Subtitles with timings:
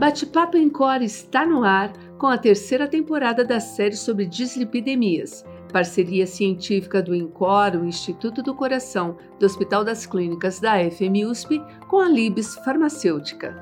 [0.00, 6.26] Bate-Papo em Core está no ar com a terceira temporada da série sobre dislipidemias, parceria
[6.26, 12.08] científica do INCOR, o Instituto do Coração do Hospital das Clínicas da FMUSP, com a
[12.08, 13.54] Libes Farmacêutica.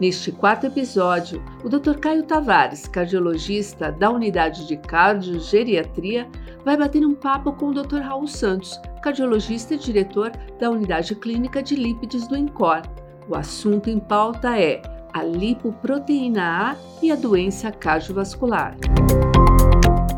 [0.00, 1.98] Neste quarto episódio, o Dr.
[1.98, 6.28] Caio Tavares, cardiologista da Unidade de Cardiogeriatria,
[6.64, 7.98] vai bater um papo com o Dr.
[7.98, 10.30] Raul Santos, cardiologista e diretor
[10.60, 12.82] da Unidade Clínica de Lípides do INCOR.
[13.28, 14.82] O assunto em pauta é
[15.12, 18.76] a lipoproteína A e a doença cardiovascular.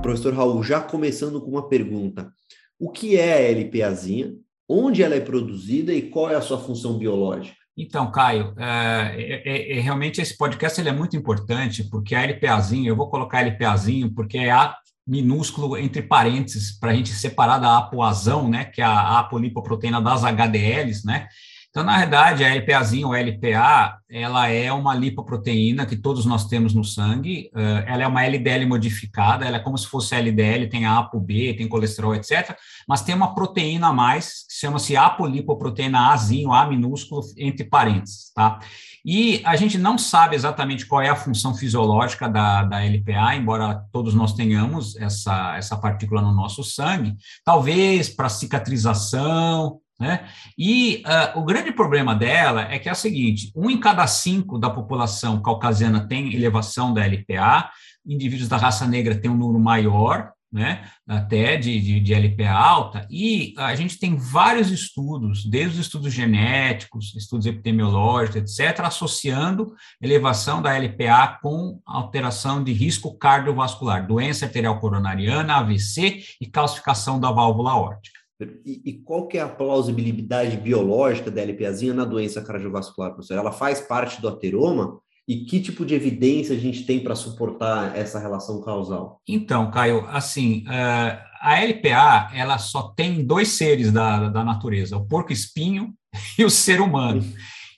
[0.03, 2.33] Professor Raul, já começando com uma pergunta:
[2.79, 4.35] o que é a LPAzinha?
[4.69, 7.57] Onde ela é produzida e qual é a sua função biológica?
[7.77, 12.89] Então, Caio, é, é, é, realmente esse podcast ele é muito importante, porque a LPAzinho,
[12.89, 17.79] eu vou colocar LPAzinho porque é A minúsculo entre parênteses, para a gente separar da
[17.79, 21.27] apoazão, né, que é a apolipoproteína das HDLs, né,
[21.73, 26.75] então, na verdade, a LPAzinha ou LPA, ela é uma lipoproteína que todos nós temos
[26.75, 30.85] no sangue, uh, ela é uma LDL modificada, ela é como se fosse LDL, tem
[30.85, 32.55] a ApoB, tem colesterol, etc.,
[32.87, 38.59] mas tem uma proteína a mais, que chama-se apolipoproteína Azinho, A minúsculo, entre parênteses, tá?
[39.03, 43.83] E a gente não sabe exatamente qual é a função fisiológica da, da LPA, embora
[43.91, 50.27] todos nós tenhamos essa, essa partícula no nosso sangue, talvez para cicatrização, né?
[50.59, 54.59] E uh, o grande problema dela é que é o seguinte: um em cada cinco
[54.59, 57.71] da população caucasiana tem elevação da LPA,
[58.05, 63.07] indivíduos da raça negra têm um número maior, né, até de, de, de, LPA alta,
[63.11, 70.61] e a gente tem vários estudos, desde os estudos genéticos, estudos epidemiológicos, etc., associando elevação
[70.61, 77.71] da LPA com alteração de risco cardiovascular, doença arterial coronariana, AVC e calcificação da válvula
[77.71, 78.12] aórtica.
[78.65, 83.39] E, e, qual que é a plausibilidade biológica da LPAzinha na doença cardiovascular, professor?
[83.39, 84.99] Ela faz parte do ateroma?
[85.27, 89.21] E que tipo de evidência a gente tem para suportar essa relação causal?
[89.27, 95.07] Então, Caio, assim, uh, a LPA, ela só tem dois seres da, da natureza, o
[95.07, 95.95] porco-espinho
[96.39, 97.25] e o ser humano.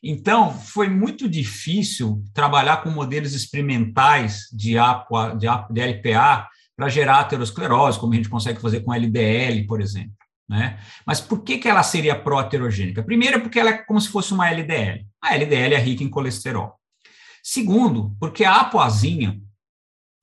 [0.03, 6.47] Então, foi muito difícil trabalhar com modelos experimentais de, APA, de, de LPA
[6.77, 10.12] para gerar aterosclerose, como a gente consegue fazer com LDL, por exemplo.
[10.49, 10.78] Né?
[11.06, 13.03] Mas por que, que ela seria pró-aterogênica?
[13.03, 15.06] Primeiro, porque ela é como se fosse uma LDL.
[15.22, 16.75] A LDL é rica em colesterol.
[17.43, 19.41] Segundo, porque a apoazinha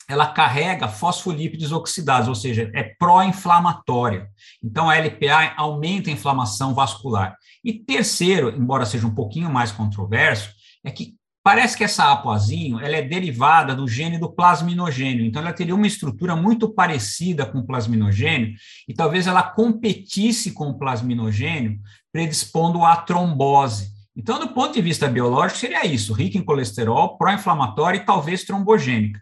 [0.08, 4.30] ela carrega fosfolípides oxidados, ou seja, é pró-inflamatória.
[4.62, 7.38] Então, a LPA aumenta a inflamação vascular.
[7.64, 10.52] E terceiro, embora seja um pouquinho mais controverso,
[10.84, 15.52] é que Parece que essa apoazinho ela é derivada do gene do plasminogênio, então ela
[15.52, 18.54] teria uma estrutura muito parecida com o plasminogênio
[18.88, 21.80] e talvez ela competisse com o plasminogênio,
[22.12, 23.90] predispondo à trombose.
[24.16, 29.20] Então, do ponto de vista biológico, seria isso: rica em colesterol, pró-inflamatória e talvez trombogênica.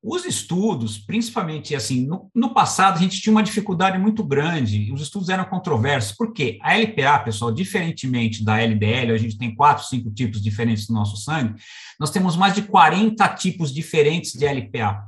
[0.00, 5.00] Os estudos, principalmente assim, no, no, passado a gente tinha uma dificuldade muito grande, os
[5.02, 10.12] estudos eram controversos, porque a LPA, pessoal, diferentemente da LDL, a gente tem quatro, cinco
[10.12, 11.60] tipos diferentes no nosso sangue,
[11.98, 15.04] nós temos mais de 40 tipos diferentes de LPA.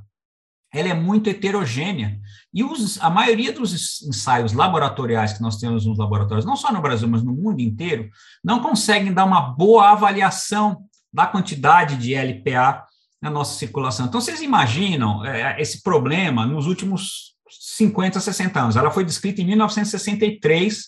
[0.72, 2.18] Ela é muito heterogênea.
[2.52, 6.82] E os, a maioria dos ensaios laboratoriais que nós temos nos laboratórios, não só no
[6.82, 8.08] Brasil, mas no mundo inteiro,
[8.42, 12.84] não conseguem dar uma boa avaliação da quantidade de LPA
[13.20, 14.06] na nossa circulação.
[14.06, 18.76] Então, vocês imaginam é, esse problema nos últimos 50, 60 anos.
[18.76, 20.84] Ela foi descrita em 1963,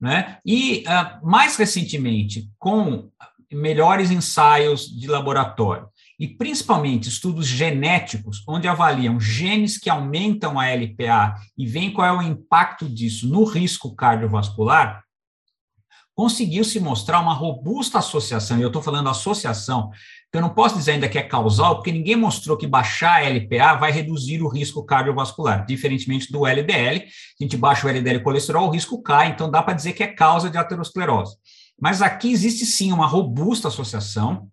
[0.00, 0.38] né?
[0.44, 3.10] e uh, mais recentemente, com
[3.52, 5.88] melhores ensaios de laboratório,
[6.18, 12.12] e principalmente estudos genéticos, onde avaliam genes que aumentam a LPA e veem qual é
[12.12, 15.05] o impacto disso no risco cardiovascular,
[16.16, 19.92] conseguiu se mostrar uma robusta associação, e eu estou falando associação
[20.36, 23.74] eu não posso dizer ainda que é causal, porque ninguém mostrou que baixar a LPA
[23.74, 27.04] vai reduzir o risco cardiovascular, diferentemente do LDL.
[27.04, 30.06] A gente baixa o LDL colesterol, o risco cai, então dá para dizer que é
[30.06, 31.36] causa de aterosclerose.
[31.80, 34.48] Mas aqui existe sim uma robusta associação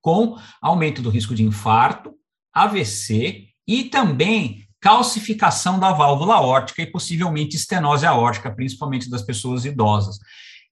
[0.00, 2.14] com aumento do risco de infarto,
[2.52, 10.18] AVC e também calcificação da válvula aórtica e possivelmente estenose aórtica, principalmente das pessoas idosas.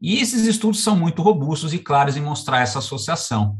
[0.00, 3.56] E esses estudos são muito robustos e claros em mostrar essa associação.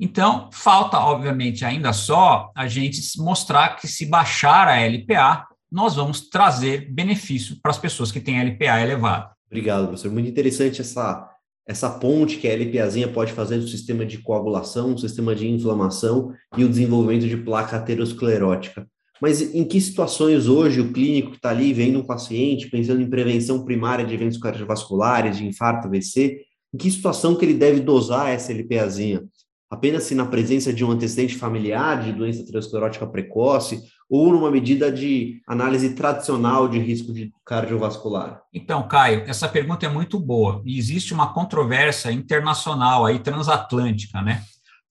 [0.00, 6.28] Então, falta, obviamente, ainda só a gente mostrar que se baixar a LPA, nós vamos
[6.28, 9.30] trazer benefício para as pessoas que têm LPA elevado.
[9.46, 10.12] Obrigado, professor.
[10.12, 11.28] Muito interessante essa,
[11.66, 16.32] essa ponte que a LPAzinha pode fazer no sistema de coagulação, no sistema de inflamação
[16.56, 18.86] e o desenvolvimento de placa aterosclerótica.
[19.20, 23.10] Mas em que situações hoje o clínico que está ali vendo um paciente, pensando em
[23.10, 26.40] prevenção primária de eventos cardiovasculares, de infarto, AVC,
[26.74, 29.22] em que situação que ele deve dosar essa LPAzinha?
[29.70, 34.90] apenas se na presença de um antecedente familiar de doença aterosclerótica precoce ou numa medida
[34.90, 38.40] de análise tradicional de risco de cardiovascular?
[38.52, 44.42] Então, Caio, essa pergunta é muito boa e existe uma controvérsia internacional aí transatlântica, né?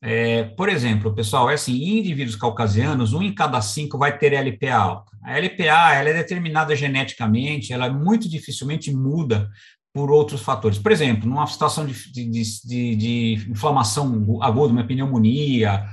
[0.02, 4.34] É, por exemplo, pessoal, é assim, em indivíduos caucasianos, um em cada cinco vai ter
[4.34, 5.12] LPA alta.
[5.24, 9.50] A LPA ela é determinada geneticamente, ela muito dificilmente muda
[9.94, 10.78] por outros fatores.
[10.78, 15.84] Por exemplo, numa situação de, de, de, de inflamação aguda, uma pneumonia,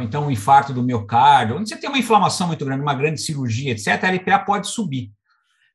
[0.00, 3.72] então um infarto do miocárdio, onde você tem uma inflamação muito grande, uma grande cirurgia,
[3.72, 5.10] etc., a LPA pode subir.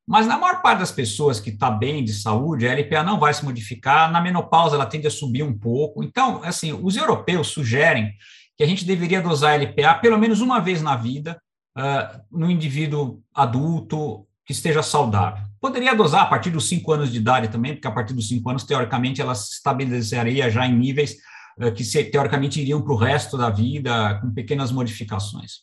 [0.08, 3.34] Mas na maior parte das pessoas que está bem de saúde, a LPA não vai
[3.34, 4.12] se modificar.
[4.12, 6.04] Na menopausa, ela tende a subir um pouco.
[6.04, 8.14] Então, assim, os europeus sugerem
[8.58, 11.42] que a gente deveria dosar a LPA pelo menos uma vez na vida,
[11.78, 15.44] uh, no indivíduo adulto que esteja saudável.
[15.60, 18.50] Poderia dosar a partir dos 5 anos de idade também, porque a partir dos 5
[18.50, 21.16] anos, teoricamente, ela se estabilizaria já em níveis
[21.58, 25.60] uh, que, se, teoricamente, iriam para o resto da vida, com pequenas modificações.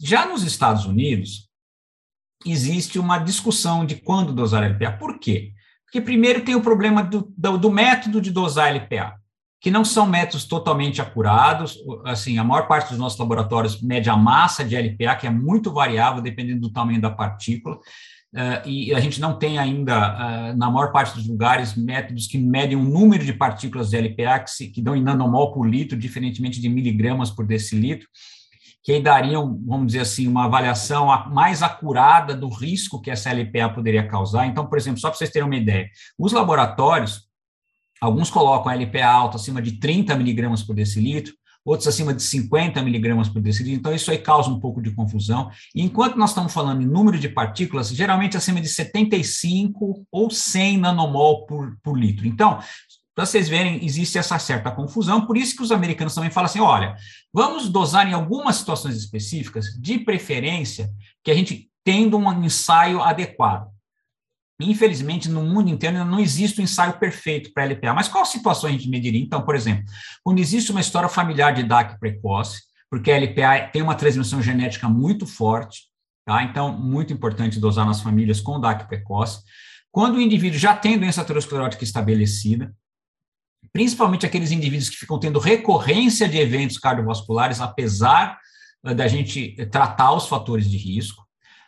[0.00, 1.48] Já nos Estados Unidos,
[2.44, 4.92] existe uma discussão de quando dosar LPA.
[4.92, 5.52] Por quê?
[5.84, 9.14] Porque, primeiro, tem o problema do, do, do método de dosar LPA,
[9.60, 11.78] que não são métodos totalmente acurados.
[12.04, 15.72] Assim, a maior parte dos nossos laboratórios mede a massa de LPA, que é muito
[15.72, 17.76] variável, dependendo do tamanho da partícula.
[18.34, 22.36] Uh, e a gente não tem ainda, uh, na maior parte dos lugares, métodos que
[22.36, 25.96] medem o número de partículas de LPA que, se, que dão em nanomol por litro,
[25.96, 28.08] diferentemente de miligramas por decilitro
[28.84, 34.06] que dariam, vamos dizer assim, uma avaliação mais acurada do risco que essa LPA poderia
[34.06, 34.46] causar.
[34.46, 35.88] Então, por exemplo, só para vocês terem uma ideia,
[36.18, 37.22] os laboratórios,
[37.98, 41.32] alguns colocam a LPA alta acima de 30 miligramas por decilitro,
[41.64, 45.50] outros acima de 50 miligramas por decilitro, então isso aí causa um pouco de confusão.
[45.74, 50.76] E enquanto nós estamos falando em número de partículas, geralmente acima de 75 ou 100
[50.76, 52.26] nanomol por, por litro.
[52.26, 52.58] Então,
[53.14, 56.60] para vocês verem, existe essa certa confusão, por isso que os americanos também falam assim:
[56.60, 56.96] olha,
[57.32, 60.90] vamos dosar em algumas situações específicas, de preferência,
[61.22, 63.68] que a gente tendo um ensaio adequado.
[64.60, 67.92] Infelizmente, no mundo inteiro não existe um ensaio perfeito para LPA.
[67.92, 69.20] Mas qual situação a gente mediria?
[69.20, 69.84] Então, por exemplo,
[70.22, 74.88] quando existe uma história familiar de DAC precoce, porque a LPA tem uma transmissão genética
[74.88, 75.88] muito forte,
[76.24, 76.42] tá?
[76.44, 79.42] Então, muito importante dosar nas famílias com DAC precoce.
[79.90, 82.72] Quando o indivíduo já tem doença aterosclerótica estabelecida,
[83.74, 88.38] principalmente aqueles indivíduos que ficam tendo recorrência de eventos cardiovasculares, apesar
[88.86, 91.24] uh, da gente tratar os fatores de risco.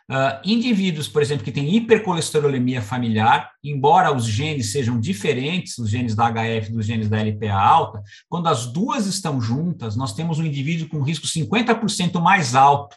[0.09, 6.15] Uh, indivíduos, por exemplo, que têm hipercolesterolemia familiar, embora os genes sejam diferentes, os genes
[6.15, 10.45] da HF dos genes da LPA alta, quando as duas estão juntas, nós temos um
[10.45, 12.95] indivíduo com risco 50% mais alto,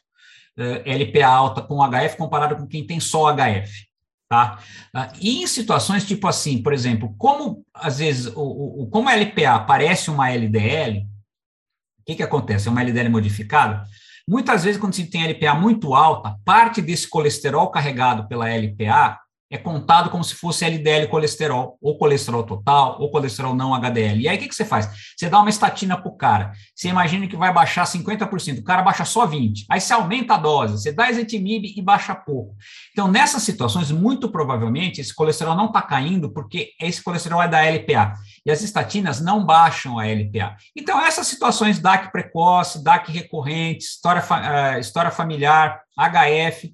[0.56, 3.89] uh, LPA alta com HF, comparado com quem tem só HF.
[4.30, 4.60] Tá?
[4.94, 9.16] Ah, e em situações tipo assim, por exemplo, como às vezes o, o como a
[9.16, 12.68] LPA parece uma LDL, o que, que acontece?
[12.68, 13.84] É uma LDL modificada.
[14.28, 19.18] Muitas vezes, quando se tem LPA muito alta, parte desse colesterol carregado pela LPA
[19.50, 24.20] é contado como se fosse LDL colesterol, ou colesterol total, ou colesterol não HDL.
[24.20, 24.88] E aí o que, que você faz?
[25.16, 26.52] Você dá uma estatina para o cara.
[26.72, 29.64] Você imagina que vai baixar 50%, o cara baixa só 20%.
[29.68, 32.54] Aí você aumenta a dose, você dá ezetimibe e baixa pouco.
[32.92, 37.60] Então, nessas situações, muito provavelmente, esse colesterol não está caindo porque esse colesterol é da
[37.60, 38.14] LPA.
[38.46, 40.56] E as estatinas não baixam a LPA.
[40.76, 46.72] Então, essas situações DAC precoce, DAC recorrente, história, uh, história familiar, HF,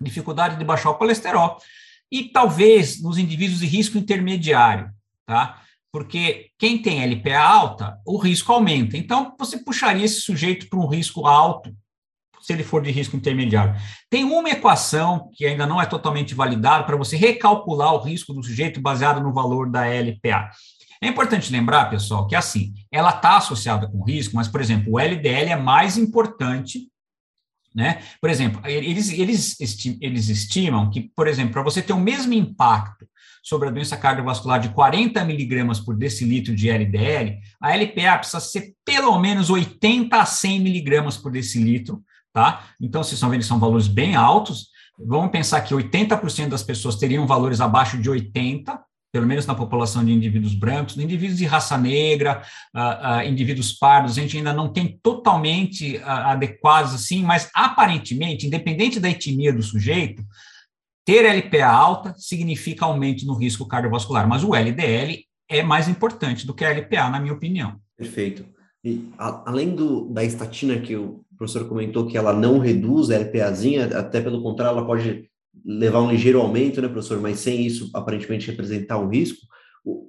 [0.00, 1.58] dificuldade de baixar o colesterol,
[2.10, 4.90] e talvez nos indivíduos de risco intermediário,
[5.26, 5.62] tá?
[5.92, 8.96] Porque quem tem LPA alta, o risco aumenta.
[8.96, 11.74] Então, você puxaria esse sujeito para um risco alto,
[12.40, 13.74] se ele for de risco intermediário.
[14.08, 18.42] Tem uma equação que ainda não é totalmente validada para você recalcular o risco do
[18.42, 20.50] sujeito baseado no valor da LPA.
[21.00, 25.00] É importante lembrar, pessoal, que assim, ela está associada com risco, mas, por exemplo, o
[25.00, 26.88] LDL é mais importante
[27.74, 28.02] né?
[28.20, 29.56] Por exemplo, eles, eles,
[30.00, 33.06] eles estimam que, por exemplo, para você ter o mesmo impacto
[33.42, 38.74] sobre a doença cardiovascular de 40 miligramas por decilitro de LDL, a LPA precisa ser
[38.84, 42.64] pelo menos 80 a 100 miligramas por decilitro, tá?
[42.80, 44.68] Então, vocês estão vendo, são valores bem altos.
[44.98, 48.78] Vamos pensar que 80% das pessoas teriam valores abaixo de 80,
[49.12, 52.42] pelo menos na população de indivíduos brancos, indivíduos de raça negra,
[52.74, 58.46] uh, uh, indivíduos pardos, a gente ainda não tem totalmente uh, adequados assim, mas aparentemente,
[58.46, 60.22] independente da etnia do sujeito,
[61.06, 66.52] ter LPA alta significa aumento no risco cardiovascular, mas o LDL é mais importante do
[66.52, 67.76] que a LPA, na minha opinião.
[67.96, 68.44] Perfeito.
[68.84, 73.16] E a, além do, da estatina que o professor comentou que ela não reduz a
[73.16, 75.28] LPAzinha, até pelo contrário, ela pode
[75.64, 77.20] levar um ligeiro aumento, né, professor?
[77.20, 79.46] Mas sem isso aparentemente representar um risco.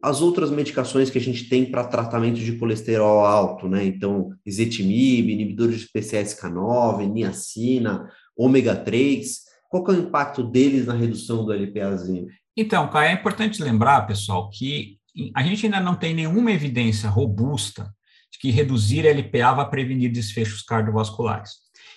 [0.04, 3.86] as outras medicações que a gente tem para tratamento de colesterol alto, né?
[3.86, 10.94] Então, ezetimibe, inibidores de PCSK9, niacina, ômega 3, qual que é o impacto deles na
[10.94, 12.28] redução do LPAzinho?
[12.58, 14.98] Então, Caio, é importante lembrar, pessoal, que
[15.36, 17.94] a gente ainda não tem nenhuma evidência robusta
[18.32, 21.52] de que reduzir LPA vai prevenir desfechos cardiovasculares.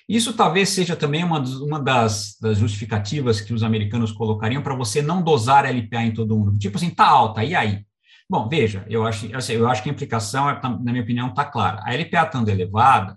[0.08, 5.00] Isso talvez seja também uma, uma das, das, justificativas que os americanos colocariam para você
[5.00, 6.58] não dosar LPA em todo mundo.
[6.58, 7.84] Tipo assim, tá alta, e aí?
[8.28, 11.82] Bom, veja, eu acho, eu acho que a implicação, é, na minha opinião, está clara.
[11.84, 13.16] A LPA estando elevada,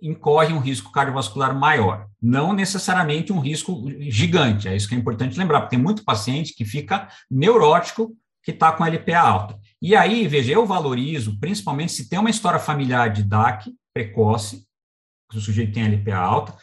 [0.00, 5.38] incorre um risco cardiovascular maior, não necessariamente um risco gigante, é isso que é importante
[5.38, 9.58] lembrar, porque tem muito paciente que fica neurótico que está com LPA alta.
[9.80, 14.66] E aí, veja, eu valorizo, principalmente se tem uma história familiar de DAC precoce,
[15.34, 16.54] se o sujeito tem LPA alta,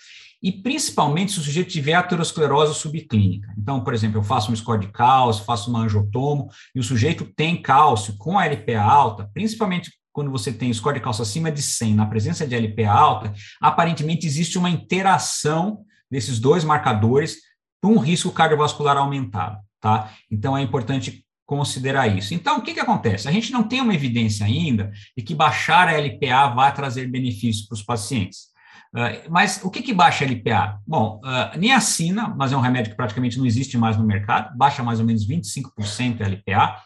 [0.42, 3.54] e principalmente se o sujeito tiver aterosclerose subclínica.
[3.58, 7.26] Então, por exemplo, eu faço um score de cálcio, faço uma angiotomo, e o sujeito
[7.36, 11.96] tem cálcio com LPA alta, principalmente quando você tem score de cálcio acima de 100,
[11.96, 17.38] na presença de LPA alta, aparentemente existe uma interação desses dois marcadores
[17.80, 20.12] para um risco cardiovascular aumentado, tá?
[20.30, 22.34] Então, é importante considerar isso.
[22.34, 23.28] Então, o que, que acontece?
[23.28, 27.68] A gente não tem uma evidência ainda de que baixar a LPA vai trazer benefícios
[27.68, 28.51] para os pacientes.
[28.94, 30.80] Uh, mas o que, que baixa LPA?
[30.86, 34.84] Bom, uh, niacina, mas é um remédio que praticamente não existe mais no mercado, baixa
[34.84, 36.82] mais ou menos 25% a LPA.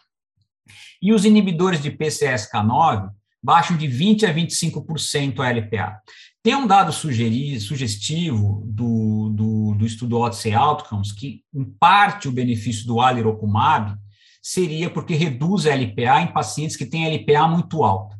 [1.02, 3.10] E os inibidores de PCSK9
[3.42, 6.00] baixam de 20% a 25% a LPA.
[6.42, 12.32] Tem um dado sugeri, sugestivo do, do, do estudo Odyssey Outcomes que, em parte, o
[12.32, 13.96] benefício do alirocumab
[14.40, 18.15] seria porque reduz a LPA em pacientes que têm LPA muito alta.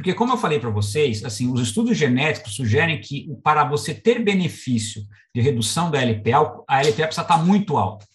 [0.00, 4.24] Porque, como eu falei para vocês, assim, os estudos genéticos sugerem que para você ter
[4.24, 5.02] benefício
[5.34, 8.06] de redução da LPA, a LPA precisa estar muito alta.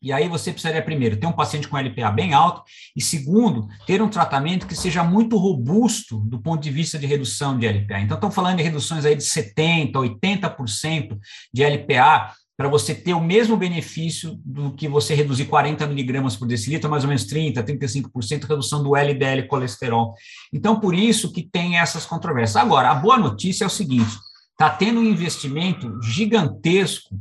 [0.00, 2.62] E aí você precisaria, primeiro, ter um paciente com LPA bem alto,
[2.96, 7.58] e segundo, ter um tratamento que seja muito robusto do ponto de vista de redução
[7.58, 8.00] de LPA.
[8.00, 11.18] Então, estão falando de reduções aí de 70%, 80%
[11.52, 16.48] de LPA para você ter o mesmo benefício do que você reduzir 40 miligramas por
[16.48, 20.14] decilitro, mais ou menos 30, 35% redução do LDL colesterol.
[20.52, 22.56] Então, por isso que tem essas controvérsias.
[22.56, 24.16] Agora, a boa notícia é o seguinte:
[24.52, 27.14] está tendo um investimento gigantesco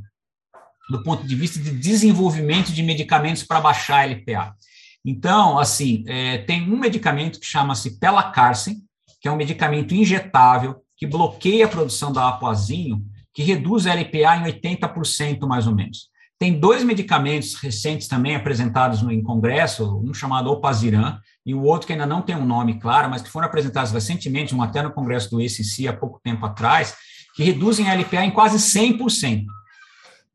[0.89, 4.55] do ponto de vista de desenvolvimento de medicamentos para baixar a LPA.
[5.03, 8.81] Então, assim, é, tem um medicamento que chama-se Pelacarsen,
[9.19, 13.03] que é um medicamento injetável que bloqueia a produção da apoazinho
[13.35, 16.09] que reduz a LPA em 80% mais ou menos.
[16.39, 21.85] Tem dois medicamentos recentes também apresentados no, em congresso, um chamado Opaziran e o outro
[21.85, 24.91] que ainda não tem um nome claro, mas que foram apresentados recentemente, um até no
[24.91, 26.95] congresso do ECC há pouco tempo atrás,
[27.35, 29.45] que reduzem a LPA em quase 100%.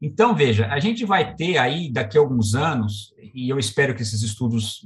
[0.01, 4.03] Então, veja, a gente vai ter aí, daqui a alguns anos, e eu espero que
[4.03, 4.81] esses estudos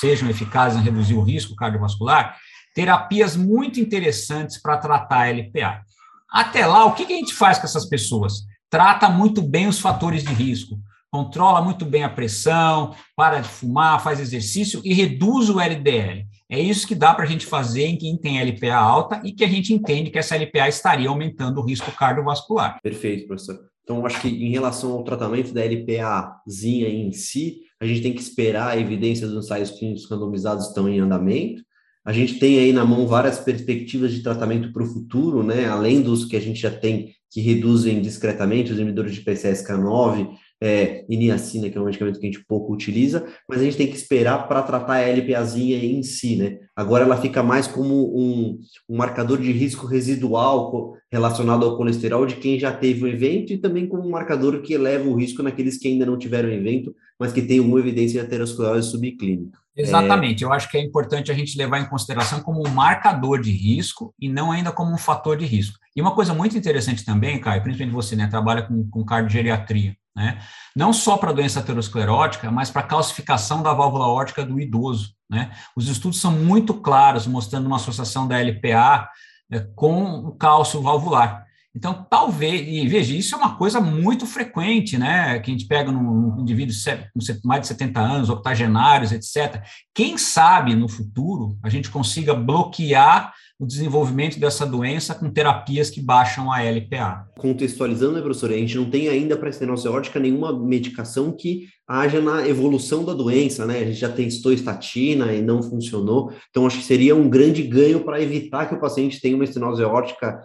[0.00, 2.36] sejam eficazes em reduzir o risco cardiovascular,
[2.74, 5.82] terapias muito interessantes para tratar a LPA.
[6.30, 8.44] Até lá, o que, a gente faz com essas pessoas?
[8.70, 10.78] Trata muito bem os fatores de risco,
[11.10, 16.26] controla muito bem a pressão, para de fumar, faz exercício e reduz o LDL.
[16.50, 19.44] É isso que dá para a gente fazer em quem tem LPA alta e que
[19.44, 22.78] a gente entende que essa LPA estaria aumentando o risco cardiovascular.
[22.82, 23.58] Perfeito, professor.
[23.82, 28.20] Então, acho que em relação ao tratamento da LPAzinha em si, a gente tem que
[28.20, 31.62] esperar a evidência dos ensaios clínicos randomizados estão em andamento,
[32.08, 35.66] a gente tem aí na mão várias perspectivas de tratamento para o futuro, né?
[35.66, 41.04] Além dos que a gente já tem que reduzem discretamente os inibidores de PCSK9 é,
[41.06, 43.88] e niacina, que é um medicamento que a gente pouco utiliza, mas a gente tem
[43.88, 46.58] que esperar para tratar a LPAzinha em si, né?
[46.74, 52.36] Agora ela fica mais como um, um marcador de risco residual relacionado ao colesterol de
[52.36, 55.76] quem já teve o evento e também como um marcador que eleva o risco naqueles
[55.76, 59.58] que ainda não tiveram evento, mas que têm uma evidência de aterosclerose subclínica.
[59.78, 60.46] Exatamente, é...
[60.46, 64.12] eu acho que é importante a gente levar em consideração como um marcador de risco
[64.20, 65.78] e não ainda como um fator de risco.
[65.94, 70.38] E uma coisa muito interessante também, Caio, principalmente você, né, trabalha com, com cardiogeriatria, né,
[70.74, 75.52] não só para doença aterosclerótica, mas para calcificação da válvula órtica do idoso, né.
[75.76, 79.08] Os estudos são muito claros, mostrando uma associação da LPA
[79.48, 81.47] né, com o cálcio valvular.
[81.78, 85.38] Então, talvez, e veja, isso é uma coisa muito frequente, né?
[85.38, 86.74] Que a gente pega num, indivíduo
[87.12, 89.62] com mais de 70 anos, octogenários, etc.
[89.94, 96.02] Quem sabe no futuro a gente consiga bloquear o desenvolvimento dessa doença com terapias que
[96.02, 97.28] baixam a LPA.
[97.38, 101.68] Contextualizando, né, professor, a gente não tem ainda para a estenose aórtica nenhuma medicação que
[101.86, 103.78] haja na evolução da doença, né?
[103.78, 108.00] A gente já testou estatina e não funcionou, então acho que seria um grande ganho
[108.00, 110.40] para evitar que o paciente tenha uma estenose aórtica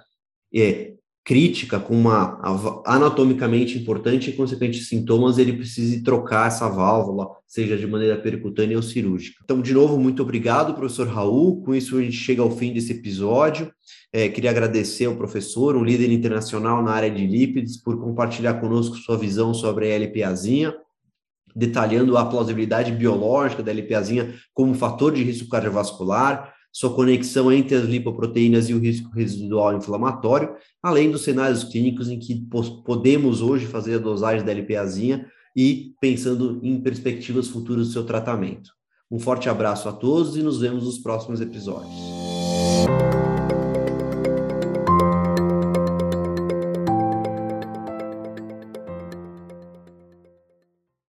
[0.54, 0.94] é,
[1.26, 2.38] crítica, com uma
[2.86, 8.84] anatomicamente importante e consequentes sintomas, ele precise trocar essa válvula, seja de maneira percutânea ou
[8.84, 9.40] cirúrgica.
[9.42, 11.62] Então, de novo, muito obrigado, professor Raul.
[11.64, 13.72] Com isso, a gente chega ao fim desse episódio.
[14.12, 18.98] É, queria agradecer ao professor, um líder internacional na área de lípides, por compartilhar conosco
[18.98, 20.76] sua visão sobre a LPAzinha,
[21.56, 27.86] detalhando a plausibilidade biológica da LPAzinha como fator de risco cardiovascular, sua conexão entre as
[27.86, 32.48] lipoproteínas e o risco residual inflamatório, além dos cenários clínicos em que
[32.84, 38.72] podemos hoje fazer a dosagem da LPAzinha e pensando em perspectivas futuras do seu tratamento.
[39.12, 41.94] Um forte abraço a todos e nos vemos nos próximos episódios.